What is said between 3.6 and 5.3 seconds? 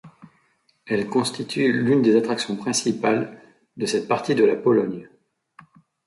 de cette partie de la Pologne.